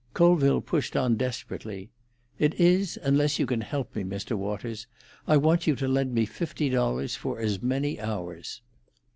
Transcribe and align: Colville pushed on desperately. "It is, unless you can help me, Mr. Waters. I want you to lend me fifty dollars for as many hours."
Colville 0.15 0.61
pushed 0.61 0.95
on 0.95 1.15
desperately. 1.15 1.91
"It 2.39 2.55
is, 2.55 2.97
unless 3.03 3.37
you 3.37 3.45
can 3.45 3.61
help 3.61 3.95
me, 3.95 4.03
Mr. 4.03 4.35
Waters. 4.35 4.87
I 5.27 5.37
want 5.37 5.67
you 5.67 5.75
to 5.75 5.87
lend 5.87 6.15
me 6.15 6.25
fifty 6.25 6.69
dollars 6.69 7.15
for 7.15 7.39
as 7.39 7.61
many 7.61 7.99
hours." 7.99 8.63